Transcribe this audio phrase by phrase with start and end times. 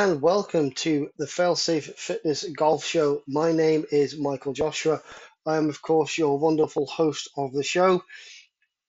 [0.00, 3.24] And welcome to the Failsafe Fitness Golf Show.
[3.26, 5.02] My name is Michael Joshua.
[5.44, 8.04] I am, of course, your wonderful host of the show.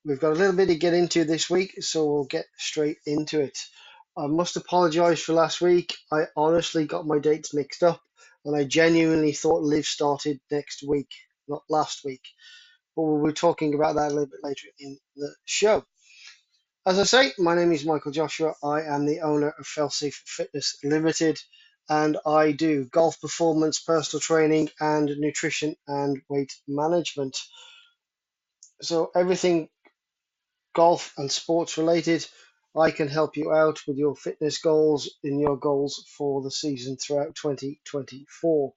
[0.06, 3.40] We've got a little bit to get into this week, so we'll get straight into
[3.40, 3.58] it.
[4.16, 5.98] I must apologize for last week.
[6.12, 8.00] I honestly got my dates mixed up,
[8.46, 11.10] and I genuinely thought LIV started next week,
[11.48, 12.22] not last week.
[12.96, 15.84] But we'll be talking about that a little bit later in the show.
[16.90, 18.56] As I say, my name is Michael Joshua.
[18.64, 21.40] I am the owner of Failsafe Fitness Limited,
[21.88, 27.38] and I do golf performance, personal training, and nutrition and weight management.
[28.82, 29.70] So everything
[30.74, 32.26] golf and sports related,
[32.76, 36.98] I can help you out with your fitness goals in your goals for the season
[36.98, 38.74] throughout 2024.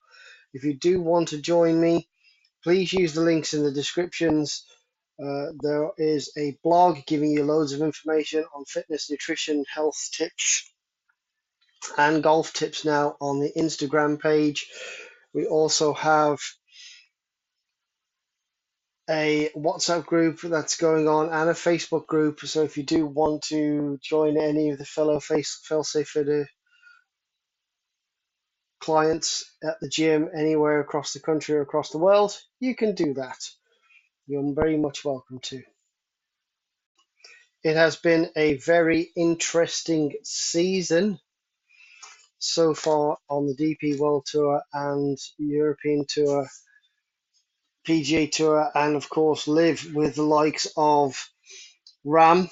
[0.53, 2.11] If you do want to join me,
[2.63, 4.67] please use the links in the descriptions
[5.23, 10.73] uh, there is a blog giving you loads of information on fitness, nutrition, health tips,
[11.98, 14.69] and golf tips now on the Instagram page.
[15.34, 16.39] We also have
[19.11, 22.41] a WhatsApp group that's going on and a Facebook group.
[22.41, 26.47] So if you do want to join any of the fellow face failsafe
[28.81, 33.14] clients at the gym anywhere across the country or across the world, you can do
[33.14, 33.39] that.
[34.28, 35.62] You're very much welcome to.
[37.65, 41.19] It has been a very interesting season
[42.39, 46.47] so far on the DP World Tour and European Tour,
[47.87, 51.17] PGA Tour, and of course, LIV with the likes of
[52.07, 52.48] Rahm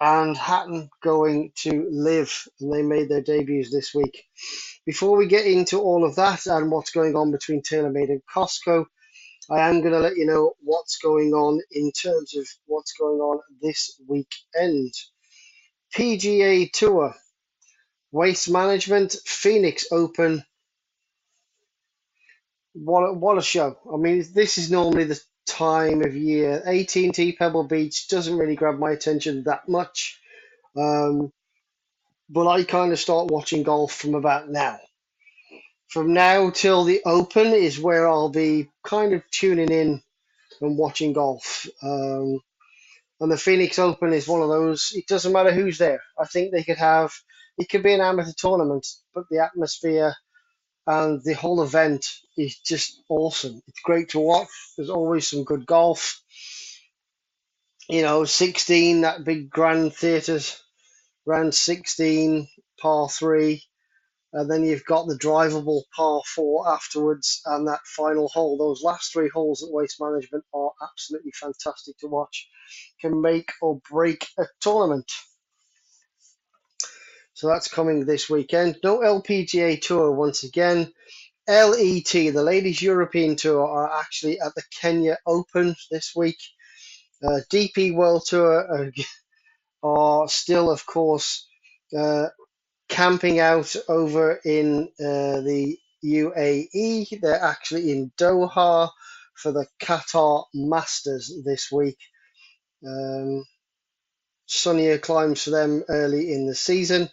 [0.00, 4.24] and Hatton going to LIV, and they made their debuts this week.
[4.86, 8.86] Before we get into all of that and what's going on between TaylorMade and Costco,
[9.48, 13.20] I am going to let you know what's going on in terms of what's going
[13.20, 14.92] on this weekend.
[15.96, 17.14] PGA Tour,
[18.12, 20.44] Waste Management, Phoenix Open.
[22.74, 23.78] What a, what a show!
[23.92, 26.62] I mean, this is normally the time of year.
[26.66, 30.20] AT&T Pebble Beach doesn't really grab my attention that much,
[30.76, 31.32] um,
[32.30, 34.78] but I kind of start watching golf from about now
[35.90, 40.02] from now till the Open is where I'll be kind of tuning in
[40.60, 41.66] and watching golf.
[41.82, 42.40] Um,
[43.20, 44.92] and the Phoenix Open is one of those.
[44.94, 46.02] It doesn't matter who's there.
[46.18, 47.12] I think they could have.
[47.58, 50.14] It could be an amateur tournament, but the atmosphere
[50.86, 53.62] and the whole event is just awesome.
[53.68, 54.48] It's great to watch.
[54.76, 56.20] There's always some good golf.
[57.88, 60.62] You know, 16 that big grand theatres,
[61.26, 62.48] round 16
[62.80, 63.62] par three
[64.32, 68.56] and then you've got the drivable par four afterwards and that final hole.
[68.56, 72.48] Those last three holes at Waste Management are absolutely fantastic to watch.
[73.00, 75.10] Can make or break a tournament.
[77.34, 78.76] So that's coming this weekend.
[78.84, 80.92] No LPGA Tour once again.
[81.48, 86.38] LET, the Ladies European Tour, are actually at the Kenya Open this week.
[87.24, 88.92] Uh, DP World Tour are,
[89.82, 91.48] are still, of course,
[91.98, 92.26] uh,
[92.90, 97.20] camping out over in uh, the UAE.
[97.22, 98.90] They're actually in Doha
[99.36, 101.98] for the Qatar Masters this week.
[102.86, 103.44] Um,
[104.46, 107.10] sunnier climes for them early in the season.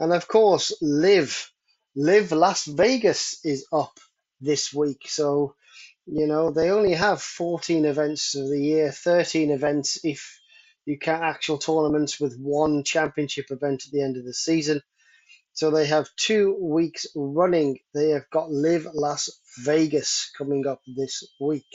[0.00, 1.52] And of course, LIV.
[1.96, 3.98] LIV Las Vegas is up
[4.42, 5.02] this week.
[5.08, 5.56] So,
[6.06, 10.40] you know, they only have 14 events of the year, 13 events if
[10.86, 14.82] you count actual tournaments with one championship event at the end of the season.
[15.54, 17.78] So they have two weeks running.
[17.94, 19.30] They have got LIV Las
[19.64, 21.66] Vegas coming up this week.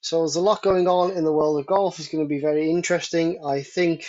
[0.00, 1.98] So there's a lot going on in the world of golf.
[1.98, 3.42] It's going to be very interesting.
[3.46, 4.06] I think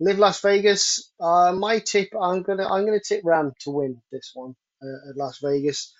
[0.00, 1.12] LIV Las Vegas.
[1.20, 5.16] Uh, my tip, I'm gonna I'm gonna tip Rahm to win this one uh, at
[5.16, 5.92] Las Vegas.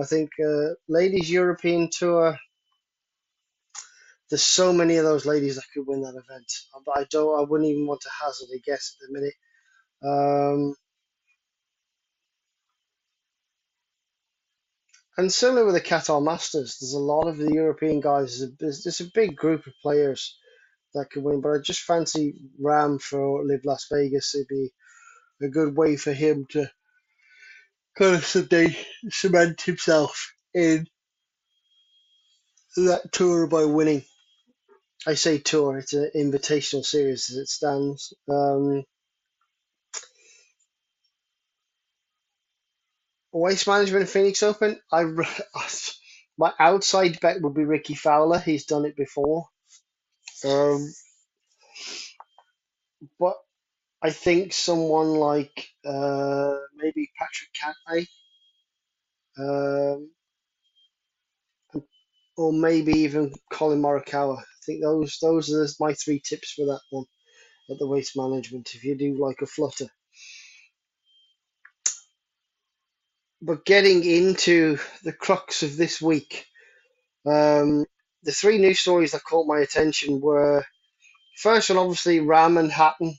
[0.00, 2.36] I think uh, ladies European Tour.
[4.30, 6.52] There's so many of those ladies that could win that event.
[6.84, 7.38] But I don't.
[7.38, 9.34] I wouldn't even want to hazard a guess at the minute.
[10.04, 10.74] Um,
[15.16, 18.42] And similar with the Qatar Masters, there's a lot of the European guys.
[18.58, 20.36] There's, there's a big group of players
[20.94, 24.34] that could win, but I just fancy Rahm for LIV Las Vegas.
[24.34, 24.72] It'd be
[25.42, 26.70] a good way for him to
[27.96, 30.86] kind of cement himself in
[32.76, 34.04] that tour by winning.
[35.06, 38.14] I say tour; it's an invitational series as it stands.
[38.30, 38.84] Um,
[43.34, 44.80] Waste Management Phoenix Open.
[44.92, 45.04] I
[46.38, 48.38] my outside bet would be Rickie Fowler.
[48.38, 49.48] He's done it before.
[50.44, 50.92] Um,
[53.18, 53.34] but
[54.02, 58.06] I think someone like uh, maybe Patrick Cantlay,
[59.38, 60.10] um,
[62.36, 64.38] or maybe even Collin Morikawa.
[64.38, 67.06] I think those those are my three tips for that one
[67.70, 68.74] at the waste management.
[68.74, 69.88] If you do like a flutter,
[73.44, 76.46] but getting into the crux of this week,
[77.26, 77.84] um,
[78.24, 80.64] the three news stories that caught my attention were
[81.38, 83.16] first one, obviously Rahm and Hatton,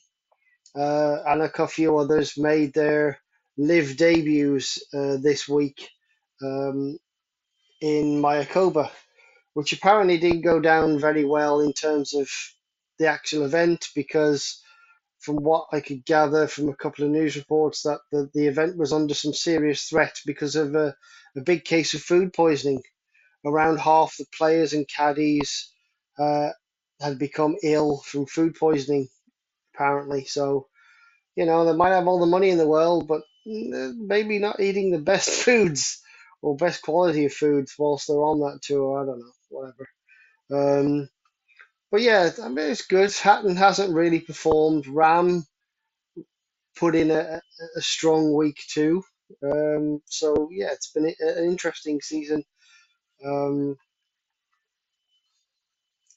[0.75, 3.19] uh, and a few others made their
[3.57, 5.89] LIV debuts uh, this week
[6.43, 6.97] um,
[7.81, 8.89] in Mayakoba,
[9.53, 12.29] which apparently didn't go down very well in terms of
[12.99, 14.61] the actual event because
[15.25, 18.77] from what I could gather from a couple of news reports, that the, the event
[18.77, 20.95] was under some serious threat because of a,
[21.35, 22.83] a big case of food poisoning.
[23.45, 25.71] Around half the players and caddies
[26.19, 26.49] uh,
[27.01, 29.07] had become ill from food poisoning,
[29.73, 30.25] apparently.
[30.25, 30.67] So,
[31.35, 34.59] you know, they might have all the money in the world, but mm, maybe not
[34.59, 36.01] eating the best foods
[36.41, 39.01] or best quality of foods whilst they're on that tour.
[39.01, 39.89] I don't know, whatever.
[40.51, 41.09] Um,
[41.91, 43.13] but yeah, I mean, it's good.
[43.13, 44.85] Hatton hasn't really performed.
[44.85, 45.43] Rahm
[46.77, 47.41] put in a,
[47.77, 49.03] a strong week too.
[49.43, 52.43] Um, so yeah, it's been an interesting season.
[53.25, 53.77] Um,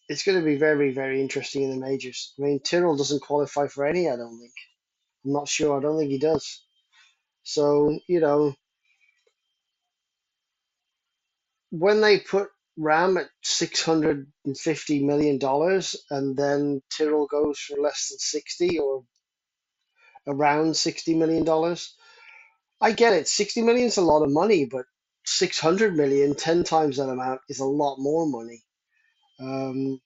[0.08, 2.34] it's going to be very, very interesting in the majors.
[2.38, 4.08] I mean, Tyrrell doesn't qualify for any.
[4.08, 4.52] I don't think.
[5.24, 5.78] I'm not sure.
[5.78, 6.64] I don't think he does.
[7.42, 8.54] So you know,
[11.70, 12.48] when they put
[12.78, 18.18] Rahm at six hundred and fifty million dollars, and then Tyrrell goes for less than
[18.18, 19.04] sixty or
[20.28, 21.94] around sixty million dollars.
[22.80, 23.28] I get it.
[23.28, 24.86] Sixty million is a lot of money, but
[25.26, 28.62] 600 million, 10 times that amount, is a lot more money.
[29.40, 30.00] Um,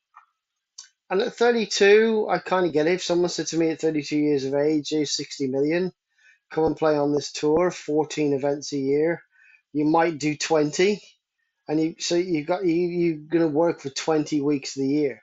[1.11, 2.95] and at 32, I kind of get it.
[2.95, 5.93] If someone said to me at 32 years of age, here's 60 million,
[6.51, 9.23] come and play on this tour, 14 events a year,
[9.73, 11.01] you might do 20.
[11.69, 15.23] And you, so you got you, you're to work for 20 weeks of the year.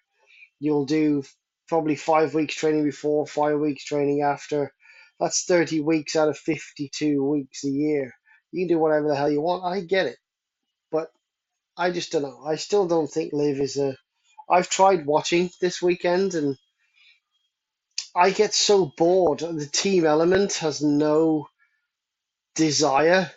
[0.59, 1.23] You'll do
[1.69, 4.73] probably five weeks training before, five weeks training after.
[5.19, 8.13] That's 30 weeks out of 52 weeks a year.
[8.51, 9.65] You can do whatever the hell you want.
[9.65, 10.17] I get it.
[10.91, 11.09] But
[11.77, 12.43] I just don't know.
[12.45, 13.95] I still don't think LIV is a.
[14.49, 16.57] I've tried watching this weekend and
[18.15, 19.39] I get so bored.
[19.39, 21.47] The team element has no
[22.55, 23.31] desire.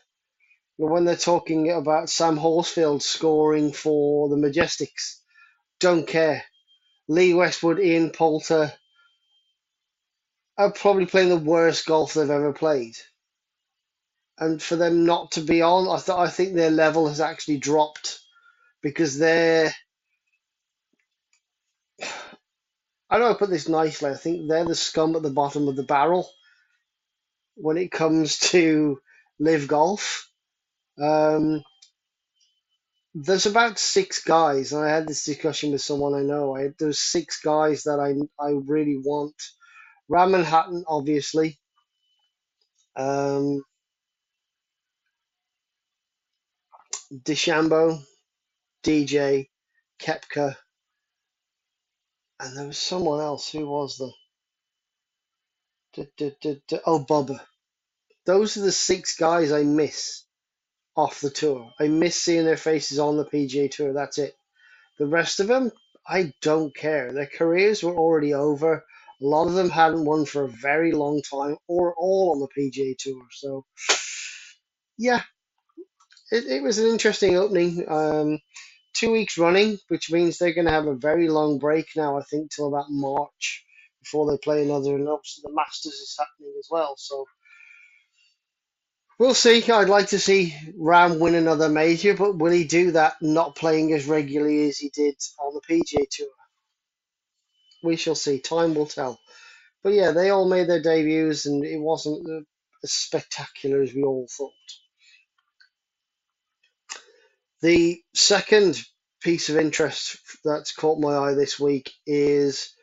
[0.83, 5.21] But when they're talking about Sam Horsfield scoring for the Majesticks,
[5.79, 6.43] don't care.
[7.07, 8.73] Lee Westwood, Ian Poulter
[10.59, 12.97] are probably playing the worst golf they've ever played.
[14.39, 17.59] And for them not to be on, I, th- I think their level has actually
[17.59, 18.19] dropped
[18.83, 19.73] because they're.
[23.09, 24.11] I don't know put this nicely.
[24.11, 26.29] I think they're the scum at the bottom of the barrel
[27.55, 29.01] when it comes to
[29.39, 30.32] LIV golf.
[31.01, 31.63] Um,
[33.15, 36.57] there's about six guys, and I had this discussion with someone I know.
[36.57, 39.35] I, there's six guys that I I really want.
[40.11, 41.59] Rahm Hatton, obviously.
[42.97, 43.63] Um,
[47.13, 48.01] DeChambeau,
[48.85, 49.49] DJ,
[50.03, 50.57] Koepka,
[52.41, 53.51] and there was someone else.
[53.53, 54.13] Who was the?
[56.87, 57.41] Oh, Bubba.
[58.27, 60.22] Those are the six guys I miss
[60.97, 61.73] off the tour.
[61.81, 63.93] I miss seeing their faces on the PGA Tour.
[63.95, 64.35] That's it.
[64.99, 65.73] The rest of them,
[66.09, 67.13] I don't care.
[67.13, 68.75] Their careers were already over.
[69.23, 72.49] A lot of them hadn't won for a very long time or all on the
[72.63, 73.23] PGA Tour.
[73.33, 73.65] So,
[74.99, 75.23] yeah,
[76.33, 77.87] it, it was an interesting opening.
[77.89, 78.41] Um,
[78.95, 82.23] two weeks running, which means they're going to have a very long break now, I
[82.25, 83.65] think, till about March
[84.03, 84.97] before they play another.
[84.97, 86.95] And obviously, the Masters is happening as well.
[86.99, 87.27] So,
[89.19, 89.71] we'll see.
[89.71, 93.93] I'd like to see Rahm win another major, but will he do that not playing
[93.95, 96.29] as regularly as he did on the PGA Tour?
[97.85, 98.41] We shall see.
[98.41, 99.21] Time will tell.
[99.85, 102.47] But yeah, they all made their debuts, and it wasn't
[102.85, 104.53] as spectacular as we all thought.
[107.63, 108.81] The second
[109.23, 112.75] piece of interest that's caught my eye this week is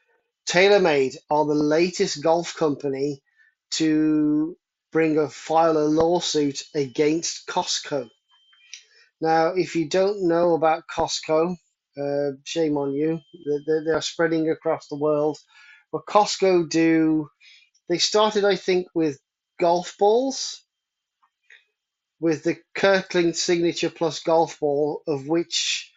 [0.49, 3.23] TaylorMade are the latest golf company
[3.73, 4.57] to
[4.91, 8.09] bring a file a lawsuit against Costco.
[9.21, 11.55] Now, if you don't know about Costco,
[11.97, 13.19] uh, shame on you.
[13.65, 15.37] They're, they're spreading across the world.
[15.91, 17.29] But Costco do,
[17.89, 19.19] they started, I think, with
[19.59, 20.63] golf balls,
[22.19, 25.91] with the Kirkland Signature Plus golf ball, of which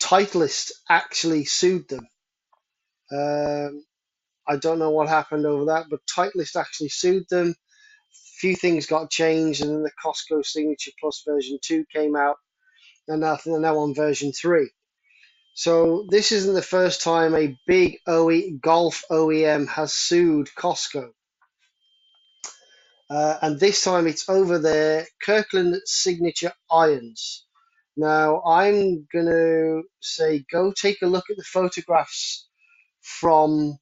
[0.00, 2.08] Titleist actually sued them.
[3.12, 3.84] Um,
[4.48, 7.54] I don't know what happened over that, but Titleist actually sued them.
[8.38, 12.36] Few things got changed, and then the Costco Signature Plus version 2 came out,
[13.08, 14.70] and now they're now on version 3.
[15.54, 21.10] So this isn't the first time a big OE, golf OEM has sued Costco.
[23.08, 27.46] Uh, and this time it's over their Kirkland signature irons.
[27.96, 32.48] Now I'm going to say go take a look at the photographs
[33.00, 33.78] from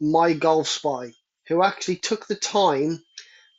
[0.00, 1.12] My Golf Spy,
[1.48, 3.02] who actually took the time.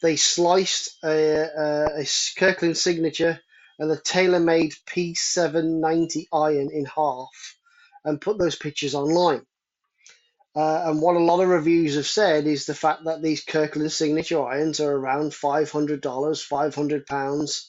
[0.01, 2.05] They sliced a, a, a
[2.38, 3.39] Kirkland signature
[3.77, 7.58] and a TaylorMade P790 iron in half
[8.03, 9.46] and put those pictures online.
[10.55, 13.91] Uh, and what a lot of reviews have said is the fact that these Kirkland
[13.91, 17.65] signature irons are around $500, £500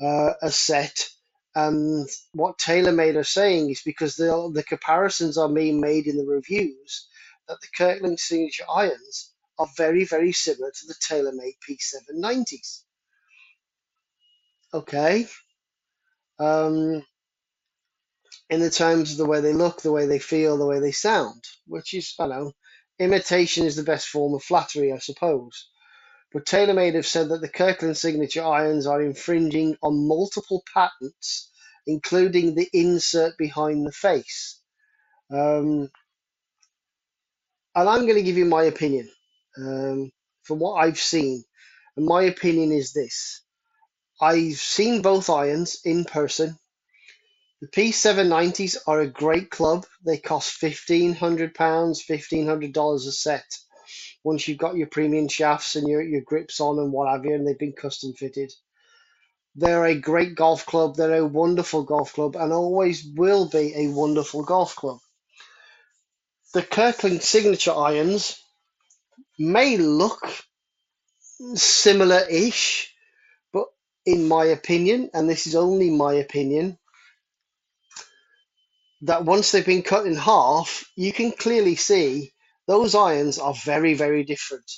[0.00, 1.08] uh, a set.
[1.56, 6.26] And what TaylorMade are saying is because the, the comparisons are being made in the
[6.26, 7.08] reviews
[7.48, 12.82] that the Kirkland signature irons are very, very similar to the TaylorMade P790s.
[14.74, 15.26] Okay.
[16.38, 17.04] Um,
[18.50, 20.92] in the terms of the way they look, the way they feel, the way they
[20.92, 22.52] sound, which is, I know,
[22.98, 25.68] imitation is the best form of flattery, I suppose.
[26.32, 31.50] But TaylorMade have said that the Kirkland signature irons are infringing on multiple patents,
[31.86, 34.60] including the insert behind the face.
[35.30, 35.90] Um,
[37.74, 39.08] and I'm going to give you my opinion
[39.58, 40.10] um,
[40.44, 41.44] from what I've seen.
[41.96, 43.42] And my opinion is this
[44.20, 46.56] I've seen both irons in person
[47.60, 49.86] the P790s are a great club.
[50.06, 51.18] They cost £1,500,
[51.56, 53.44] $1,500 a set
[54.24, 57.34] once you've got your premium shafts and your, your grips on and what have you,
[57.34, 58.52] and they've been custom fitted.
[59.56, 60.96] They're a great golf club.
[60.96, 64.98] They're a wonderful golf club and always will be a wonderful golf club.
[66.54, 68.38] The Kirkland signature irons
[69.38, 70.20] may look
[71.54, 72.94] similar ish,
[73.52, 73.66] but
[74.06, 76.78] in my opinion, and this is only my opinion,
[79.02, 82.32] that once they've been cut in half, you can clearly see
[82.68, 84.70] those irons are very, very different.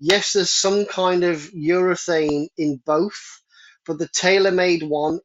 [0.00, 3.42] Yes, there's some kind of urethane in both,
[3.86, 5.20] but the TaylorMade one,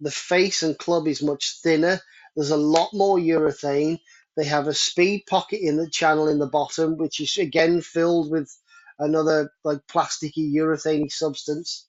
[0.00, 2.00] the face and club is much thinner.
[2.36, 4.00] There's a lot more urethane.
[4.36, 8.30] They have a speed pocket in the channel in the bottom, which is again filled
[8.30, 8.50] with
[8.98, 11.86] another like plasticky urethane substance.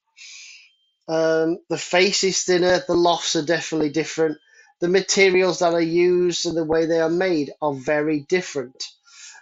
[1.10, 2.84] Um, the face is thinner.
[2.88, 4.38] The lofts are definitely different
[4.82, 8.86] the materials that are used and the way they are made are very different.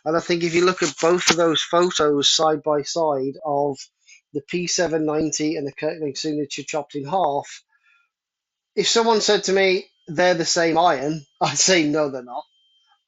[0.05, 3.77] And I think if you look at both of those photos side by side of
[4.33, 7.63] the P790 and the Kirkland Signature chopped in half,
[8.75, 12.45] if someone said to me they're the same iron, I'd say no, they're not.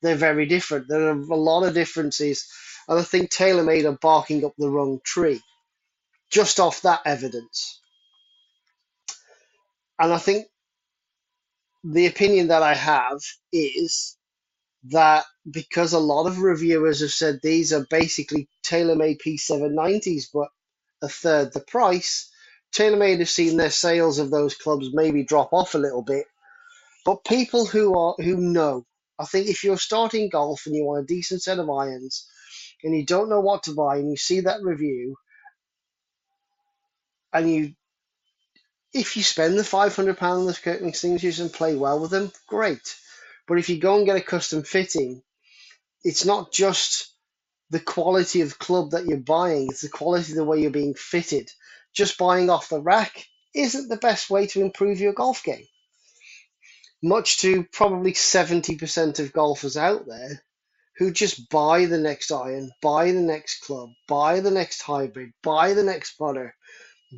[0.02, 0.88] They're very different.
[0.90, 2.48] There are a lot of differences,
[2.90, 5.42] and I think TaylorMade are barking up the wrong tree
[6.32, 7.82] just off that evidence.
[10.00, 10.48] And I think
[11.84, 13.20] the opinion that I have
[13.54, 14.18] is
[14.92, 20.50] that because a lot of reviewers have said these are basically TaylorMade P790s, but
[21.04, 22.32] a third the price,
[22.76, 26.26] TaylorMade have seen their sales of those clubs maybe drop off a little bit.
[27.06, 28.86] But people who are who know,
[29.22, 32.28] I think if you're starting golf and you want a decent set of irons
[32.84, 35.16] and you don't know what to buy and you see that review
[37.34, 37.74] and you
[38.94, 42.32] if you spend the five hundred pound on the extinguishers and play well with them,
[42.48, 42.96] great.
[43.48, 45.22] But if you go and get a custom fitting,
[46.04, 47.14] it's not just
[47.70, 50.94] the quality of club that you're buying, it's the quality of the way you're being
[50.94, 51.50] fitted.
[51.94, 53.26] Just buying off the rack
[53.56, 55.66] isn't the best way to improve your golf game.
[57.04, 60.44] Much to probably 70% of golfers out there
[60.98, 65.74] who just buy the next iron, buy the next club, buy the next hybrid, buy
[65.74, 66.56] the next putter,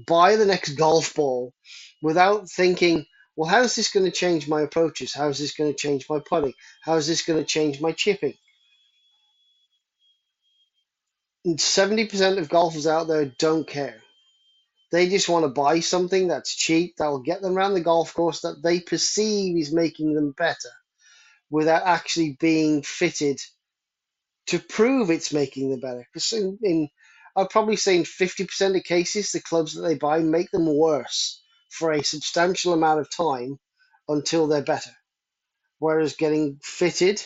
[0.08, 1.54] buy the next golf ball
[2.02, 5.14] without thinking, well, how is this going to change my approaches?
[5.14, 6.54] How is this going to change my putting?
[6.82, 8.36] How is this going to change my chipping?
[11.44, 14.03] And 70% of golfers out there don't care.
[14.94, 18.14] They just want to buy something that's cheap, that will get them around the golf
[18.14, 20.70] course that they perceive is making them better
[21.50, 23.40] without actually being fitted
[24.48, 26.06] to prove it's making them better.
[26.14, 26.90] Because in, in
[27.36, 31.42] I'd probably say in 50% of cases, the clubs that they buy make them worse
[31.72, 33.58] for a substantial amount of time
[34.08, 34.92] until they're better.
[35.80, 37.26] Whereas getting fitted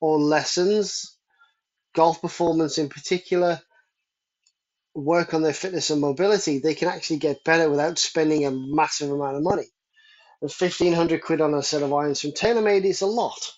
[0.00, 1.16] or lessons,
[1.94, 3.60] golf performance in particular,
[4.94, 9.10] work on their fitness and mobility, they can actually get better without spending a massive
[9.10, 9.66] amount of money.
[10.42, 13.52] And 1500 quid on a set of irons from TaylorMade is a lot.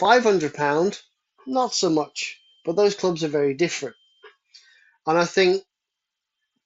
[0.00, 1.02] £500,
[1.46, 2.40] not so much.
[2.64, 3.96] but those clubs are very different.
[5.06, 5.62] And I think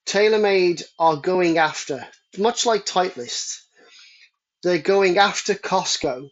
[0.06, 2.06] TaylorMade are going after,
[2.38, 3.62] much like Titleist,
[4.62, 6.30] they're going after Costco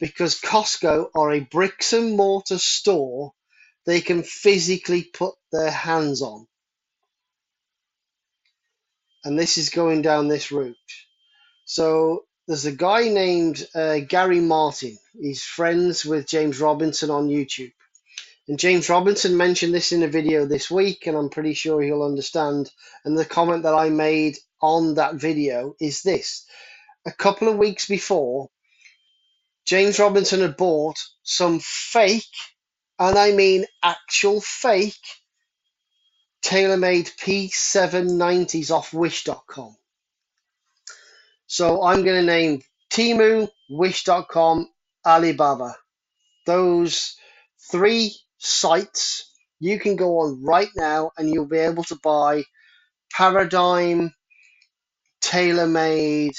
[0.00, 3.32] because Costco are a bricks and mortar store
[3.86, 6.46] they can physically put their hands on.
[9.24, 10.76] And this is going down this route.
[11.64, 14.96] So there's a guy named uh, Gary Martin.
[15.18, 17.72] He's friends with James Robinson on YouTube.
[18.48, 22.04] And James Robinson mentioned this in a video this week, and I'm pretty sure he'll
[22.04, 22.70] understand.
[23.04, 26.46] And the comment that I made on that video is this
[27.06, 28.50] a couple of weeks before,
[29.64, 32.24] James Robinson had bought some fake,
[32.98, 34.94] and I mean actual fake,
[36.44, 39.76] TaylorMade P790s off Wish.com.
[41.46, 44.68] So I'm going to name Temu, Wish.com,
[45.06, 45.76] Alibaba.
[46.46, 47.16] Those
[47.70, 52.44] three sites you can go on right now and you'll be able to buy
[53.12, 54.14] Paradigm,
[55.22, 56.36] TaylorMade,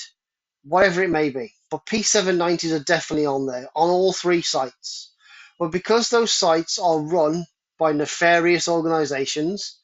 [0.63, 1.53] whatever it may be.
[1.71, 5.13] But P790s are definitely on there, on all three sites.
[5.59, 7.45] But because those sites are run
[7.79, 9.77] by nefarious organizations,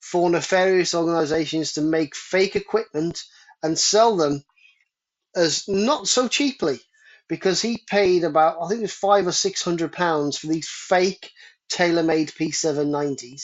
[0.00, 3.22] for nefarious organizations to make fake equipment
[3.62, 4.42] and sell them
[5.36, 6.80] as not so cheaply,
[7.28, 10.68] because he paid about, I think it was five or six hundred pounds for these
[10.68, 11.30] fake
[11.70, 13.42] TaylorMade P790s,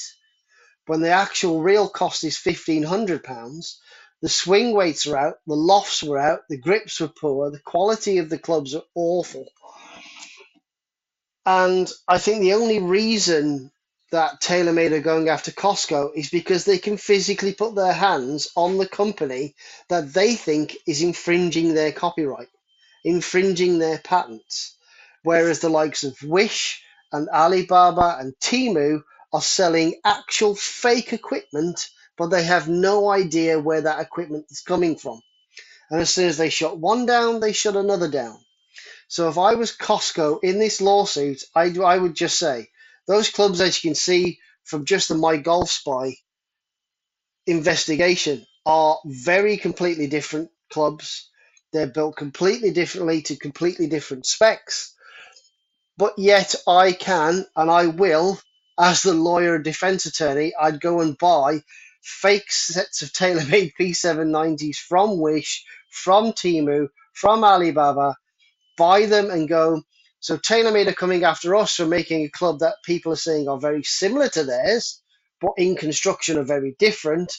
[0.86, 3.80] when the actual real cost is fifteen hundred pounds.
[4.22, 8.18] The swing weights are out, the lofts were out, the grips were poor, the quality
[8.18, 9.46] of the clubs are awful.
[11.46, 13.72] And I think the only reason
[14.12, 18.78] that TaylorMade are going after Costco is because they can physically put their hands on
[18.78, 19.56] the company
[19.90, 22.50] that they think is infringing their copyright,
[23.04, 24.76] infringing their patents.
[25.24, 26.82] Whereas the likes of Wish
[27.12, 33.82] and Alibaba and Temu are selling actual fake equipment, but they have no idea where
[33.82, 35.20] that equipment is coming from.
[35.90, 38.38] And as soon as they shut one down, they shut another down.
[39.08, 42.68] So if I was Costco in this lawsuit, I, I would just say
[43.06, 46.16] those clubs, as you can see from just the My Golf Spy
[47.46, 51.30] investigation, are very completely different clubs.
[51.72, 54.94] They're built completely differently to completely different specs.
[55.98, 58.40] But yet I can and I will,
[58.80, 61.62] as the lawyer defense attorney, I'd go and buy
[62.02, 68.16] fake sets of TaylorMade P790s from Wish, from Temu, from Alibaba,
[68.76, 69.82] buy them and go.
[70.20, 73.60] So TaylorMade are coming after us for making a club that people are saying are
[73.60, 75.02] very similar to theirs,
[75.40, 77.32] but in construction are very different.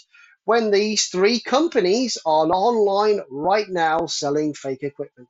[0.45, 5.29] When these three companies are online right now selling fake equipment.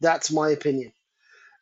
[0.00, 0.92] That's my opinion.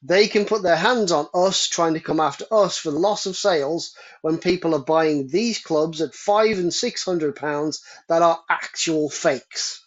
[0.03, 3.27] They can put their hands on us trying to come after us for the loss
[3.27, 8.23] of sales when people are buying these clubs at five and six hundred pounds that
[8.23, 9.85] are actual fakes.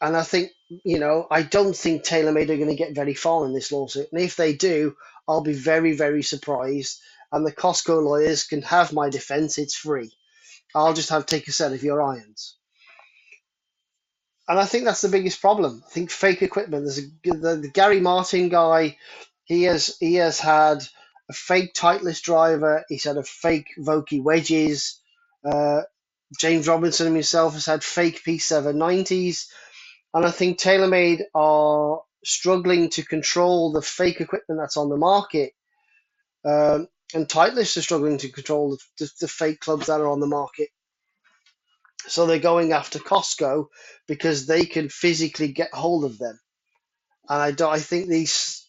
[0.00, 3.44] And I think, you know, I don't think TaylorMade are going to get very far
[3.46, 4.08] in this lawsuit.
[4.12, 7.00] And if they do, I'll be very, very surprised.
[7.32, 9.58] And the Costco lawyers can have my defense.
[9.58, 10.12] It's free.
[10.74, 12.56] I'll just have take a set of your irons.
[14.48, 15.82] And I think that's the biggest problem.
[15.86, 16.84] I think fake equipment.
[16.84, 18.96] There's a, the, the Gary Martin guy.
[19.44, 20.82] He has he has had
[21.28, 22.84] a fake Titleist driver.
[22.88, 25.00] He's had a fake Vokey wedges.
[25.44, 25.82] Uh,
[26.38, 29.48] James Robinson himself has had fake P790s.
[30.14, 35.52] And I think TaylorMade are struggling to control the fake equipment that's on the market.
[36.44, 40.20] Um, and Titleist are struggling to control the, the, the fake clubs that are on
[40.20, 40.68] the market.
[42.06, 43.66] So they're going after Costco
[44.06, 46.38] because they can physically get hold of them.
[47.28, 48.68] And I, do, I think this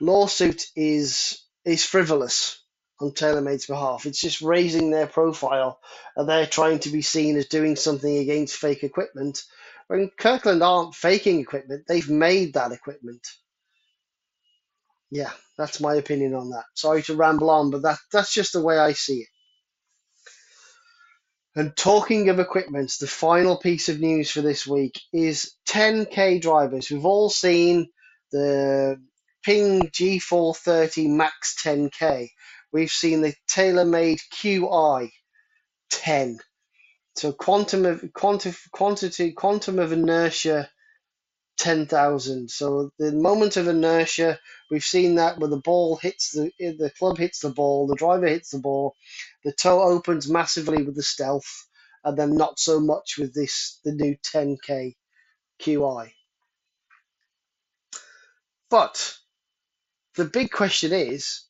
[0.00, 2.62] lawsuit is is frivolous
[3.00, 4.06] on TaylorMade's behalf.
[4.06, 5.80] It's just raising their profile,
[6.16, 9.42] and they're trying to be seen as doing something against fake equipment.
[9.92, 13.20] When Kirkland aren't faking equipment, they've made that equipment.
[15.10, 16.64] Yeah, that's my opinion on that.
[16.74, 19.28] Sorry to ramble on, but that that's just the way I see it.
[21.54, 26.90] And talking of equipment, the final piece of news for this week is 10K drivers.
[26.90, 27.88] We've all seen
[28.30, 28.96] the
[29.44, 32.28] Ping G430 Max 10K.
[32.72, 35.10] We've seen the TaylorMade QI
[35.90, 36.38] 10.
[37.16, 40.70] So quantum of quantum quantity quantum of inertia
[41.58, 42.50] 10,000.
[42.50, 47.18] So the moment of inertia, we've seen that when the ball hits the the club
[47.18, 48.96] hits the ball, the driver hits the ball,
[49.44, 51.68] the toe opens massively with the stealth,
[52.04, 54.94] and then not so much with this the new 10k
[55.60, 56.12] QI.
[58.70, 59.16] But
[60.16, 61.42] the big question is,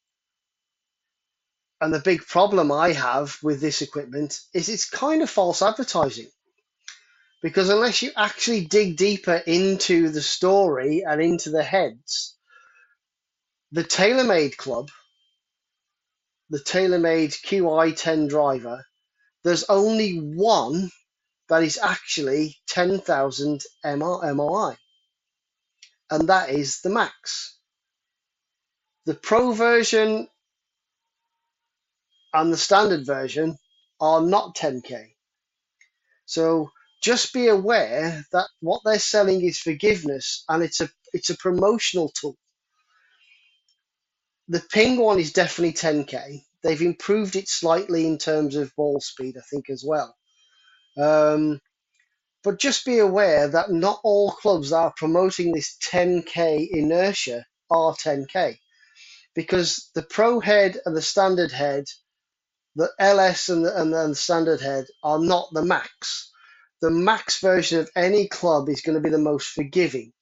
[1.82, 6.30] And the big problem I have with this equipment is it's kind of false advertising
[7.42, 12.36] because unless you actually dig deeper into the story and into the heads,
[13.72, 14.92] the TaylorMade Club,
[16.50, 18.86] the TaylorMade QI10 driver,
[19.42, 20.88] there's only one
[21.48, 24.76] that is actually 10,000 MOI,
[26.12, 27.58] and that is the Max.
[29.04, 30.28] The Pro version
[32.34, 33.56] and the standard version
[34.00, 35.08] are not 10K.
[36.26, 36.70] So
[37.02, 42.10] just be aware that what they're selling is forgiveness and it's a it's a promotional
[42.10, 42.36] tool.
[44.48, 46.42] The Ping one is definitely 10K.
[46.62, 50.14] They've improved it slightly in terms of ball speed, I think, as well.
[50.98, 51.60] Um,
[52.44, 57.94] but just be aware that not all clubs that are promoting this 10K inertia are
[57.94, 58.58] 10K
[59.34, 61.84] because the pro head and the standard head,
[62.76, 66.30] the LS and the, and the standard head are not the max.
[66.80, 70.12] The max version of any club is going to be the most forgiving.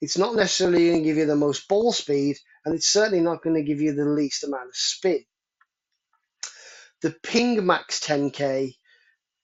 [0.00, 3.42] It's not necessarily going to give you the most ball speed, and it's certainly not
[3.42, 5.24] going to give you the least amount of spin.
[7.02, 8.74] The Ping Max 10K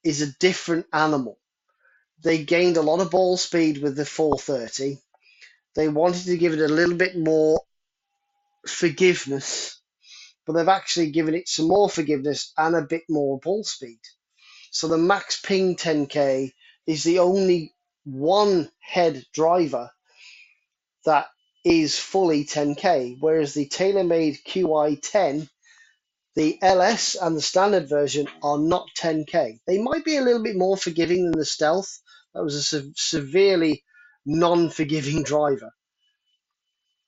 [0.04, 1.38] is a different animal.
[2.22, 4.98] They gained a lot of ball speed with the 430.
[5.76, 7.60] They wanted to give it a little bit more
[8.66, 9.77] forgiveness,
[10.48, 14.00] but they've actually given it some more forgiveness and a bit more ball speed.
[14.72, 16.52] So the Max Ping 10K
[16.86, 19.90] is the only one head driver
[21.06, 21.28] that
[21.64, 25.48] is fully 10K, whereas the TaylorMade QI10,
[26.36, 29.60] the LS and the standard version are not 10K.
[29.66, 32.00] They might be a little bit more forgiving than the Stealth.
[32.34, 33.84] That was a se- severely
[34.26, 35.72] non forgiving driver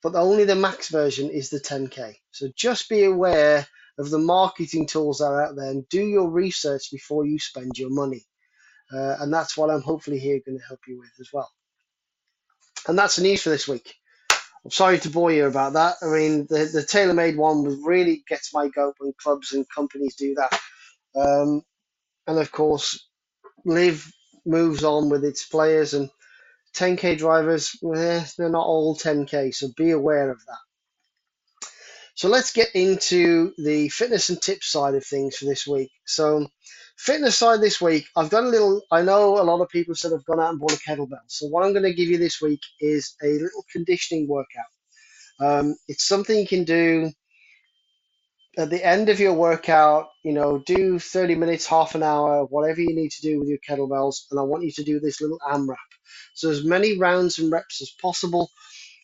[0.03, 2.17] but only the max version is the 10K.
[2.31, 3.67] So just be aware
[3.99, 7.73] of the marketing tools that are out there and do your research before you spend
[7.77, 8.25] your money.
[8.93, 11.51] Uh, and that's what I'm hopefully here going to help you with as well.
[12.89, 13.95] And that's the news for this week.
[14.65, 15.97] I'm sorry to bore you about that.
[16.03, 20.35] I mean, the, the TaylorMade one really gets my goat when clubs and companies do
[20.35, 20.61] that.
[21.15, 21.63] Um,
[22.27, 23.09] and of course,
[23.65, 24.13] LIV
[24.47, 26.11] moves on with its players and
[26.75, 30.59] 10k drivers, eh, they're not all 10k, so be aware of that.
[32.15, 35.91] So let's get into the fitness and tips side of things for this week.
[36.07, 36.47] So,
[36.99, 38.83] fitness side this week, I've done a little.
[38.91, 41.25] I know a lot of people said I've gone out and bought a kettlebell.
[41.29, 44.67] So, what I'm going to give you this week is a little conditioning workout.
[45.41, 47.11] Um, it's something you can do
[48.59, 50.09] at the end of your workout.
[50.25, 53.59] You know, do 30 minutes, half an hour, whatever you need to do with your
[53.69, 54.27] kettlebells.
[54.31, 55.77] And I want you to do this little AMRAP.
[56.35, 58.51] So, as many rounds and reps as possible.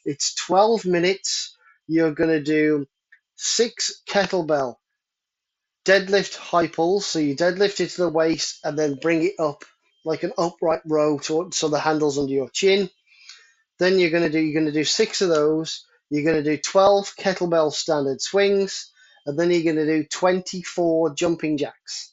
[0.05, 1.57] It's 12 minutes.
[1.87, 2.87] You're going to do
[3.37, 4.77] six kettlebell
[5.85, 7.07] deadlift high pulls.
[7.07, 9.65] So, you deadlift it to the waist and then bring it up
[10.05, 12.89] like an upright row to, so the handle's under your chin.
[13.79, 15.85] Then you're going to do you're going to do six of those.
[16.09, 18.91] You're going to do 12 kettlebell standard swings,
[19.27, 22.13] and then you're going to do 24 jumping jacks.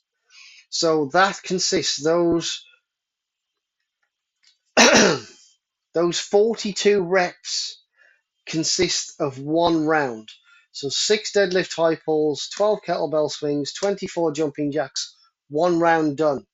[0.69, 2.65] So that consists those
[5.93, 7.81] those 42 reps
[8.45, 10.29] consist of one round.
[10.71, 15.15] So six deadlift high pulls, 12 kettlebell swings, 24 jumping jacks,
[15.49, 16.45] one round done.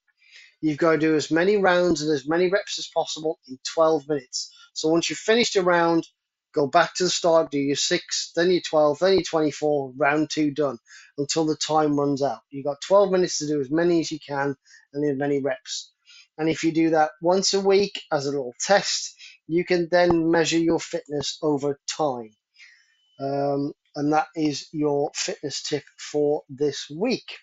[0.61, 4.09] You've got to do as many rounds and as many reps as possible in 12
[4.09, 4.53] minutes.
[4.73, 6.05] So once you've finished a round,
[6.53, 10.29] go back to the start, do your six, then your 12, then your 24, round
[10.29, 10.77] two done
[11.17, 12.41] until the time runs out.
[12.49, 14.55] You've got 12 minutes to do as many as you can
[14.93, 15.93] and as many reps.
[16.39, 19.15] And if you do that once a week as a little test,
[19.47, 22.31] you can then measure your fitness over time.
[23.21, 27.37] Um, and that is your fitness tip for this week.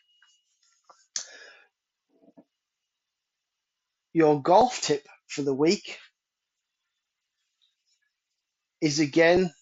[4.14, 5.98] Your golf tip for the week
[8.80, 9.52] is again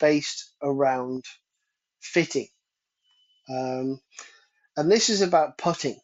[0.00, 1.24] based around
[2.02, 2.48] fitting.
[3.50, 4.00] Um,
[4.76, 5.98] and this is about putting.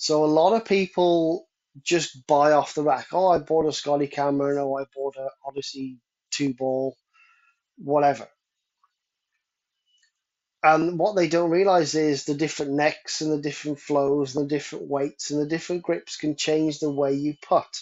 [0.00, 1.48] So a lot of people
[1.82, 3.08] just buy off the rack.
[3.12, 5.98] Oh, I bought a Scotty Cameron, oh, I bought a Odyssey
[6.32, 6.96] two ball,
[7.78, 8.28] whatever.
[10.62, 14.50] And what they don't realize is the different necks and the different flows and the
[14.56, 17.80] different weights and the different grips can change the way you putt.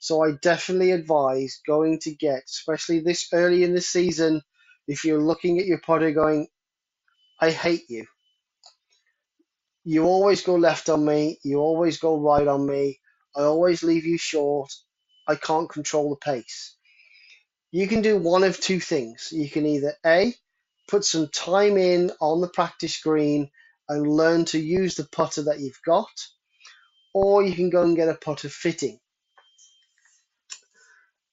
[0.00, 4.42] So I definitely advise going to get, especially this early in the season,
[4.88, 6.48] if you're looking at your putter going,
[7.40, 8.06] I hate you.
[9.84, 11.38] You always go left on me.
[11.42, 13.00] You always go right on me.
[13.36, 14.70] I always leave you short.
[15.26, 16.76] I can't control the pace.
[17.70, 19.28] You can do one of two things.
[19.32, 20.34] You can either A,
[20.88, 23.50] put some time in on the practice green
[23.88, 26.10] and learn to use the putter that you've got,
[27.14, 28.98] or you can go and get a putter fitting.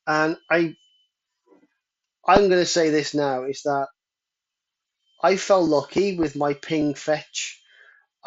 [0.05, 0.75] And I,
[2.27, 3.87] I'm going to say this now is that
[5.21, 7.61] I felt lucky with my ping fetch.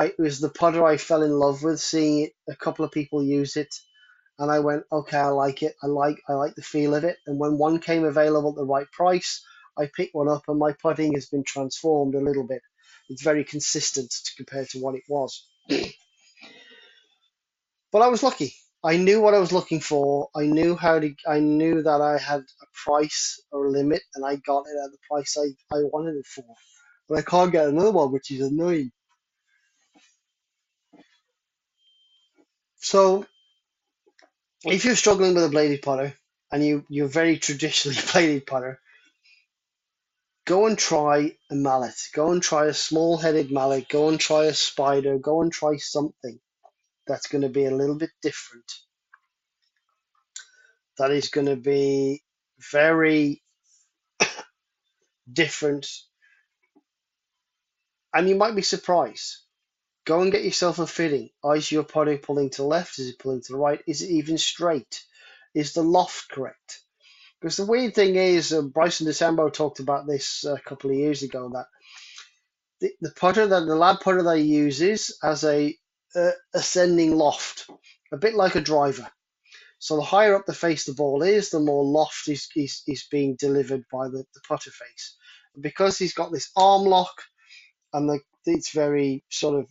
[0.01, 2.91] I, it was the putter I fell in love with, seeing it, a couple of
[2.91, 3.75] people use it,
[4.39, 5.75] and I went, okay, I like it.
[5.83, 7.19] I like, I like the feel of it.
[7.27, 9.45] And when one came available at the right price,
[9.79, 12.63] I picked one up, and my putting has been transformed a little bit.
[13.11, 15.47] It's very consistent to compared to what it was.
[17.93, 18.55] but I was lucky.
[18.83, 20.31] I knew what I was looking for.
[20.35, 21.15] I knew how to.
[21.29, 24.93] I knew that I had a price or a limit, and I got it at
[24.93, 26.47] the price I, I wanted it for.
[27.07, 28.93] But I can't get another one, which is annoying.
[32.81, 33.27] So,
[34.65, 36.15] if you're struggling with a bladed putter
[36.53, 38.81] and you you're very traditionally bladed putter,
[40.47, 41.95] go and try a mallet.
[42.15, 43.89] Go and try a small headed mallet.
[43.89, 45.19] Go and try a spider.
[45.19, 46.41] Go and try something
[47.07, 48.71] that's going to be a little bit different.
[50.99, 52.23] That is going to be
[52.73, 53.43] very
[55.33, 55.89] different.
[58.15, 59.39] And you might be surprised.
[60.07, 61.31] Go and get yourself a fitting.
[61.45, 62.99] Is your putter pulling to the left?
[62.99, 63.83] Is it pulling to the right?
[63.87, 65.05] Is it even straight?
[65.55, 66.81] Is the loft correct?
[67.41, 71.23] Because the weird thing is, uh, Bryson DeChambeau talked about this a couple of years
[71.23, 71.67] ago that
[72.81, 75.77] the, the putter that the lab putter that he uses has a
[76.17, 77.69] uh, ascending loft,
[78.13, 79.09] a bit like a driver.
[79.79, 83.07] So the higher up the face the ball is, the more loft is, is, is
[83.11, 85.17] being delivered by the, the putter face.
[85.61, 87.23] because he's got this arm lock
[87.93, 89.69] and the, it's very sort of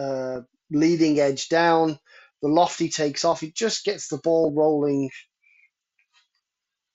[0.00, 1.98] uh, leading edge down,
[2.42, 5.10] the lofty takes off, it just gets the ball rolling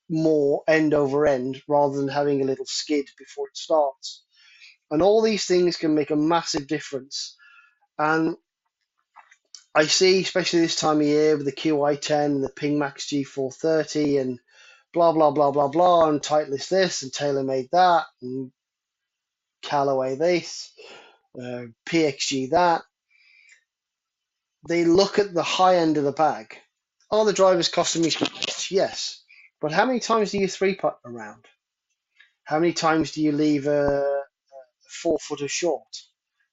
[0.10, 4.24] more end over end rather than having a little skid before it starts.
[4.92, 7.36] And all these things can make a massive difference.
[7.98, 8.36] And
[9.74, 14.22] I see, especially this time of year with the QI10 and the Ping Max G430
[14.22, 14.40] and
[14.94, 18.52] blah, blah, blah, blah, blah, and Titleist this and TaylorMade that and
[19.62, 20.72] Callaway this,
[21.38, 22.84] uh, PXG that.
[24.68, 26.58] They look at the high end of the bag.
[27.12, 28.12] Are the drivers costing me?
[28.70, 29.24] Yes.
[29.62, 31.46] But how many times do you three putt around?
[32.46, 34.24] How many times do you leave a, a
[35.02, 35.88] four footer short?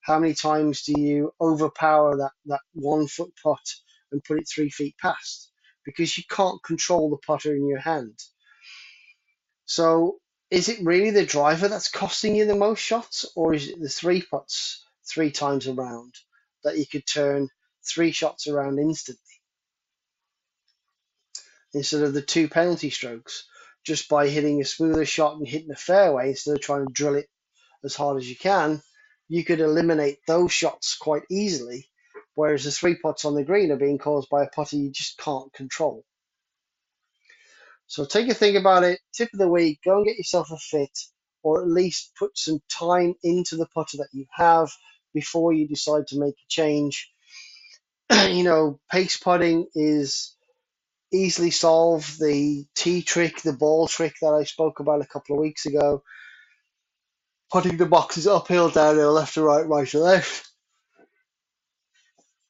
[0.03, 3.64] How many times do you overpower that, that one foot putt
[4.11, 5.51] and put it three feet past?
[5.85, 8.18] Because you can't control the putter in your hand.
[9.64, 10.18] So
[10.51, 13.88] is it really the driver that's costing you the most shots, or is it the
[13.88, 16.14] three putts three times around
[16.62, 17.48] that you could turn
[17.84, 19.20] three shots around instantly?
[21.74, 23.44] instead of the two penalty strokes
[23.84, 27.16] just by hitting a smoother shot and hitting the fairway instead of trying to drill
[27.16, 27.28] it
[27.84, 28.80] as hard as you can,
[29.28, 31.88] you could eliminate those shots quite easily.
[32.34, 35.18] Whereas the three putts on the green are being caused by a putter you just
[35.18, 36.04] can't control.
[37.86, 39.00] So take a think about it.
[39.12, 40.98] Tip of the week: go and get yourself a fit,
[41.42, 44.70] or at least put some time into the putter that you have
[45.12, 47.12] before you decide to make a change.
[48.31, 50.35] You know, pace putting is
[51.12, 52.20] easily solved.
[52.20, 56.03] the tee trick, the ball trick that I spoke about a couple of weeks ago.
[57.53, 60.48] Putting the boxes uphill, downhill, left to right, right to left.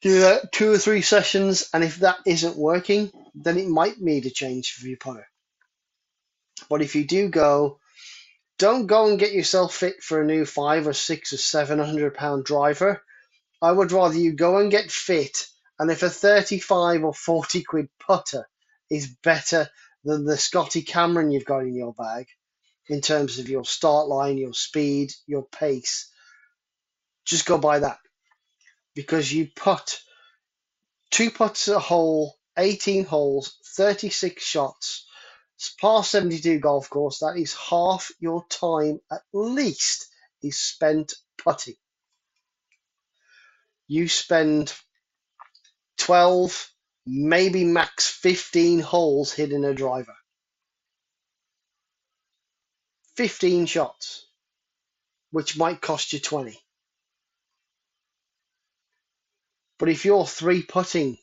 [0.02, 4.26] Do that two or three sessions, and if that isn't working, then it might need
[4.26, 5.26] a change for your putter.
[6.68, 7.80] But if you do go,
[8.58, 12.14] don't go and get yourself fit for a new five or six or seven hundred
[12.14, 13.02] pound driver.
[13.62, 15.46] I would rather you go and get fit,
[15.78, 18.48] and if a 35 or 40 quid putter
[18.90, 19.68] is better
[20.04, 22.26] than the Scotty Cameron you've got in your bag
[22.88, 26.10] in terms of your start line, your speed, your pace.
[27.24, 27.98] Just go by that
[28.94, 30.00] because you put
[31.10, 35.06] two putts a hole, 18 holes, 36 shots,
[35.56, 37.20] It's par 72 golf course.
[37.20, 40.08] That is half your time at least
[40.42, 41.76] is spent putting.
[43.86, 44.74] You spend
[46.02, 46.68] 12
[47.06, 50.16] maybe max 15 holes hitting a driver.
[53.16, 54.26] 15 shots,
[55.30, 56.58] which might cost you 20.
[59.78, 61.18] But if you're three putting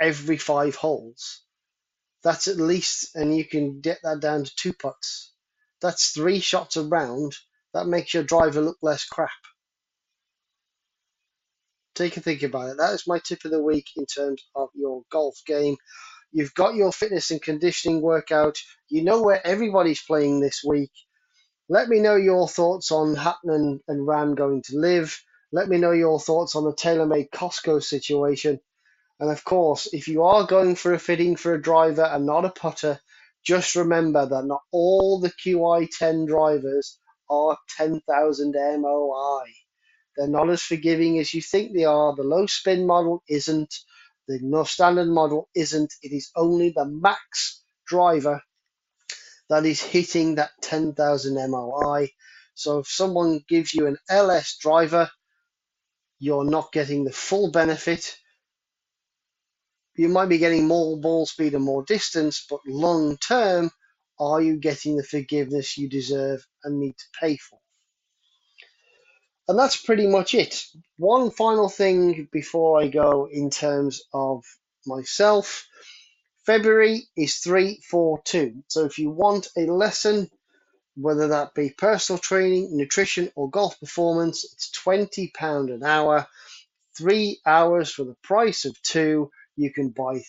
[0.00, 1.42] every five holes,
[2.24, 5.32] that's at least, and you can get that down to two putts.
[5.80, 7.36] That's three shots around.
[7.74, 9.30] That makes your driver look less crap.
[11.96, 12.78] Take a think about it.
[12.78, 15.76] That is my tip of the week in terms of your golf game.
[16.32, 18.58] You've got your fitness and conditioning workout.
[18.88, 20.92] You know where everybody's playing this week.
[21.68, 25.20] Let me know your thoughts on Hatton and Rahm going to LIV.
[25.52, 28.60] Let me know your thoughts on the TaylorMade Costco situation.
[29.20, 32.44] And of course, if you are going for a fitting for a driver and not
[32.44, 33.00] a putter,
[33.44, 36.98] just remember that not all the QI10 drivers
[37.30, 39.44] are 10,000 MOI.
[40.16, 42.14] They're not as forgiving as you think they are.
[42.16, 43.74] The low spin model isn't.
[44.28, 45.94] The no standard model isn't.
[46.02, 48.42] It is only the max driver
[49.50, 52.10] that is hitting that 10,000 MOI.
[52.54, 55.10] So if someone gives you an LS driver,
[56.20, 58.16] you're not getting the full benefit.
[59.96, 63.70] You might be getting more ball speed and more distance, but long term,
[64.20, 67.58] are you getting the forgiveness you deserve and need to pay for?
[69.48, 70.66] And that's pretty much it.
[70.96, 74.44] One final thing before I go in terms of
[74.86, 75.68] myself.
[76.44, 78.64] February is 342.
[78.68, 80.30] So if you want a lesson,
[80.96, 86.26] whether that be personal training, nutrition, or golf performance, it's £20 an hour.
[86.96, 89.30] Three hours for the price of two.
[89.56, 90.22] You can buy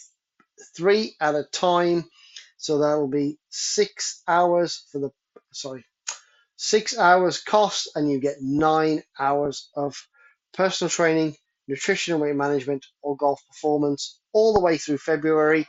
[0.75, 2.09] three at a time.
[2.57, 5.11] So that will be six hours for the,
[5.53, 5.85] sorry,
[6.57, 9.95] six hours cost, and you get nine hours of
[10.55, 11.37] personal training,
[11.69, 15.67] nutrition weight management, or golf performance all the way through February.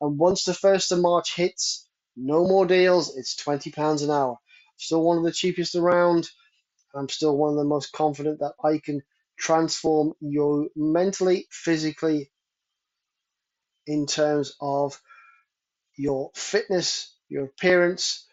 [0.00, 3.16] And once the 1st of March hits, no more deals.
[3.16, 3.72] It's £20
[4.04, 4.38] an hour.
[4.78, 6.28] Still one of the cheapest around.
[6.94, 9.02] I'm still one of the most confident that I can
[9.38, 12.30] transform you mentally, physically,
[13.86, 15.00] in terms of
[15.96, 18.26] your fitness, your appearance,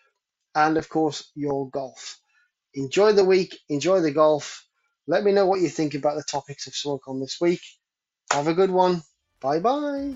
[0.55, 2.19] and of course, your golf.
[2.73, 4.65] Enjoy the week, enjoy the golf.
[5.07, 7.61] Let me know what you think about the topics of smoke on this week.
[8.31, 9.01] Have a good one.
[9.41, 10.15] Bye bye.